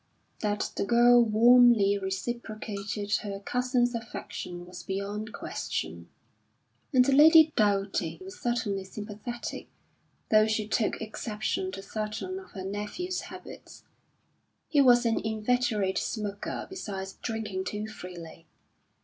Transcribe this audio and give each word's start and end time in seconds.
That 0.39 0.71
the 0.77 0.83
girl 0.83 1.21
warmly 1.23 1.95
reciprocated 1.95 3.17
her 3.17 3.39
cousin's 3.39 3.93
affection 3.93 4.65
was 4.65 4.81
beyond 4.81 5.31
question, 5.31 6.09
and 6.91 7.07
Lady 7.07 7.53
Doughty 7.55 8.19
was 8.23 8.39
certainly 8.41 8.83
sympathetic 8.83 9.67
though 10.31 10.47
she 10.47 10.67
took 10.67 10.99
exception 11.03 11.71
to 11.73 11.83
certain 11.83 12.39
of 12.39 12.49
her 12.53 12.65
nephew's 12.65 13.21
habits. 13.29 13.83
He 14.69 14.81
was 14.81 15.05
an 15.05 15.19
inveterate 15.19 15.99
smoker 15.99 16.65
besides 16.67 17.19
drinking 17.21 17.65
too 17.65 17.85
freely. 17.85 18.47